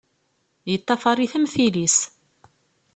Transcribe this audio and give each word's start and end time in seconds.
Yeṭṭafaṛ-it 0.71 1.33
am 1.37 1.45
tili-s! 1.53 1.97